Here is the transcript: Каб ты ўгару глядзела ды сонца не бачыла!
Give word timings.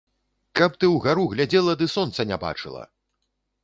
Каб 0.59 0.79
ты 0.83 0.89
ўгару 0.95 1.27
глядзела 1.35 1.79
ды 1.83 1.91
сонца 1.99 2.29
не 2.35 2.43
бачыла! 2.49 2.83